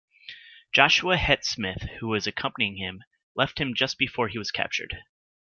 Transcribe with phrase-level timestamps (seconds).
[0.73, 3.03] Joshua Hett Smith, who was accompanying him,
[3.35, 4.97] left him just before he was captured.